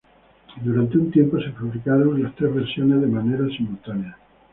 [0.63, 4.17] Durante un tiempo se fabricaron las tres versiones de manera simultánea.